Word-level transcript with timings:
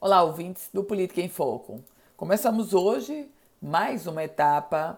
Olá, 0.00 0.22
ouvintes 0.22 0.70
do 0.72 0.84
Política 0.84 1.20
em 1.20 1.28
Foco. 1.28 1.82
Começamos 2.16 2.72
hoje 2.72 3.28
mais 3.60 4.06
uma 4.06 4.22
etapa 4.22 4.96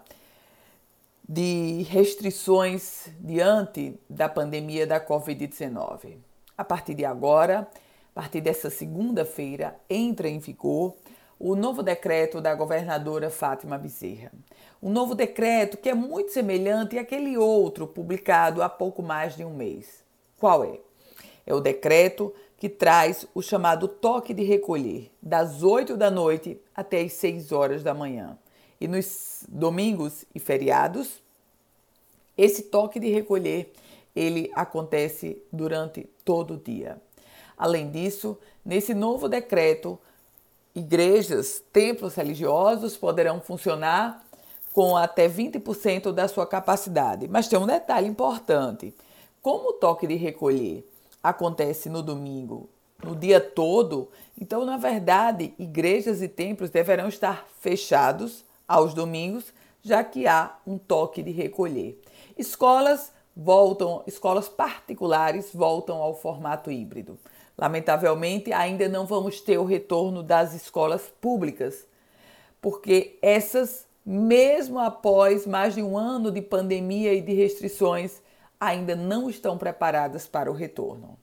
de 1.26 1.86
restrições 1.88 3.08
diante 3.18 3.98
da 4.10 4.28
pandemia 4.28 4.86
da 4.86 5.00
Covid-19. 5.00 6.18
A 6.54 6.62
partir 6.62 6.92
de 6.92 7.06
agora, 7.06 7.60
a 7.60 8.20
partir 8.20 8.42
dessa 8.42 8.68
segunda-feira, 8.68 9.74
entra 9.88 10.28
em 10.28 10.38
vigor 10.38 10.94
o 11.38 11.56
novo 11.56 11.82
decreto 11.82 12.38
da 12.38 12.54
governadora 12.54 13.30
Fátima 13.30 13.78
Bezerra. 13.78 14.30
Um 14.82 14.90
novo 14.90 15.14
decreto 15.14 15.78
que 15.78 15.88
é 15.88 15.94
muito 15.94 16.30
semelhante 16.30 16.98
àquele 16.98 17.38
outro 17.38 17.86
publicado 17.86 18.62
há 18.62 18.68
pouco 18.68 19.02
mais 19.02 19.34
de 19.34 19.46
um 19.46 19.54
mês. 19.54 20.04
Qual 20.36 20.62
é? 20.62 20.78
É 21.46 21.54
o 21.54 21.60
decreto 21.60 22.34
que 22.60 22.68
traz 22.68 23.26
o 23.34 23.40
chamado 23.40 23.88
toque 23.88 24.34
de 24.34 24.42
recolher, 24.42 25.10
das 25.20 25.62
8 25.62 25.96
da 25.96 26.10
noite 26.10 26.60
até 26.76 27.00
as 27.00 27.14
6 27.14 27.52
horas 27.52 27.82
da 27.82 27.94
manhã. 27.94 28.38
E 28.78 28.86
nos 28.86 29.44
domingos 29.48 30.26
e 30.34 30.38
feriados, 30.38 31.22
esse 32.36 32.64
toque 32.64 33.00
de 33.00 33.08
recolher, 33.08 33.72
ele 34.14 34.50
acontece 34.54 35.42
durante 35.50 36.04
todo 36.22 36.54
o 36.54 36.56
dia. 36.58 37.00
Além 37.56 37.90
disso, 37.90 38.36
nesse 38.62 38.92
novo 38.92 39.26
decreto, 39.26 39.98
igrejas, 40.74 41.62
templos 41.72 42.14
religiosos 42.14 42.94
poderão 42.94 43.40
funcionar 43.40 44.22
com 44.74 44.98
até 44.98 45.26
20% 45.26 46.12
da 46.12 46.28
sua 46.28 46.46
capacidade. 46.46 47.26
Mas 47.26 47.48
tem 47.48 47.58
um 47.58 47.66
detalhe 47.66 48.06
importante: 48.06 48.94
como 49.40 49.70
o 49.70 49.72
toque 49.72 50.06
de 50.06 50.16
recolher 50.16 50.86
acontece 51.22 51.88
no 51.88 52.02
domingo, 52.02 52.68
no 53.04 53.14
dia 53.16 53.40
todo, 53.40 54.08
então, 54.38 54.64
na 54.64 54.76
verdade, 54.76 55.54
igrejas 55.58 56.22
e 56.22 56.28
templos 56.28 56.70
deverão 56.70 57.08
estar 57.08 57.46
fechados 57.60 58.44
aos 58.66 58.94
domingos, 58.94 59.52
já 59.82 60.04
que 60.04 60.26
há 60.26 60.56
um 60.66 60.78
toque 60.78 61.22
de 61.22 61.30
recolher. 61.30 62.00
Escolas 62.36 63.12
voltam, 63.34 64.02
escolas 64.06 64.48
particulares 64.48 65.50
voltam 65.52 65.96
ao 66.02 66.14
formato 66.14 66.70
híbrido. 66.70 67.18
Lamentavelmente, 67.56 68.52
ainda 68.52 68.88
não 68.88 69.06
vamos 69.06 69.40
ter 69.40 69.58
o 69.58 69.64
retorno 69.64 70.22
das 70.22 70.54
escolas 70.54 71.12
públicas, 71.20 71.86
porque 72.60 73.18
essas, 73.20 73.86
mesmo 74.04 74.78
após 74.78 75.46
mais 75.46 75.74
de 75.74 75.82
um 75.82 75.96
ano 75.96 76.30
de 76.30 76.40
pandemia 76.40 77.12
e 77.12 77.20
de 77.20 77.34
restrições, 77.34 78.22
ainda 78.60 78.94
não 78.94 79.30
estão 79.30 79.56
preparadas 79.56 80.28
para 80.28 80.50
o 80.50 80.54
retorno. 80.54 81.18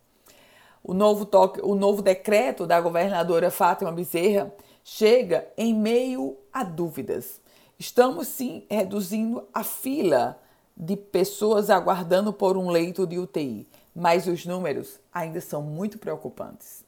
O 0.83 0.93
novo, 0.93 1.25
toque, 1.25 1.61
o 1.61 1.75
novo 1.75 2.01
decreto 2.01 2.65
da 2.65 2.81
governadora 2.81 3.51
Fátima 3.51 3.91
Bezerra 3.91 4.51
chega 4.83 5.47
em 5.55 5.73
meio 5.73 6.37
a 6.51 6.63
dúvidas. 6.63 7.39
Estamos 7.77 8.27
sim 8.27 8.65
reduzindo 8.69 9.47
a 9.53 9.63
fila 9.63 10.39
de 10.75 10.95
pessoas 10.95 11.69
aguardando 11.69 12.31
por 12.31 12.57
um 12.57 12.69
leito 12.69 13.05
de 13.05 13.19
UTI, 13.19 13.67
mas 13.93 14.27
os 14.27 14.45
números 14.45 14.99
ainda 15.13 15.41
são 15.41 15.61
muito 15.61 15.99
preocupantes. 15.99 16.85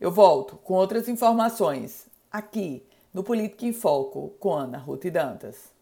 Eu 0.00 0.10
volto 0.10 0.56
com 0.56 0.74
outras 0.74 1.08
informações 1.08 2.06
aqui 2.30 2.84
no 3.12 3.22
Política 3.22 3.66
em 3.66 3.72
Foco 3.72 4.34
com 4.38 4.54
Ana 4.54 4.78
Ruth 4.78 5.06
Dantas. 5.06 5.77